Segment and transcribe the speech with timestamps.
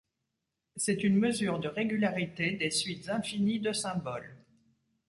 [0.77, 4.35] C'est une mesure de régularité des suites infinies de symboles.